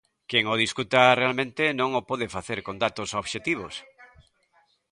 Quen 0.29 0.43
o 0.53 0.59
discuta, 0.63 1.17
realmente, 1.21 1.63
non 1.79 1.89
o 1.99 2.01
pode 2.09 2.27
facer 2.35 2.59
con 2.65 2.75
datos 2.85 3.09
obxectivos. 3.21 3.73